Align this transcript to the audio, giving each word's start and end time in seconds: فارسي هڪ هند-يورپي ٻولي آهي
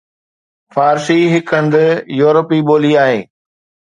فارسي 0.73 1.19
هڪ 1.33 1.47
هند-يورپي 1.57 2.59
ٻولي 2.67 2.91
آهي 3.05 3.21